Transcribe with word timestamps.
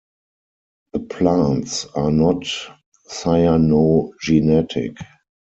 The 0.93 0.99
plants 1.01 1.85
are 1.85 2.09
not 2.09 2.47
cyanogenetic. 3.07 4.97